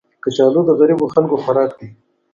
کچالو 0.23 0.61
د 0.65 0.69
غریبو 0.79 1.05
خلکو 1.13 1.35
خوراک 1.43 1.71
دی 1.79 1.89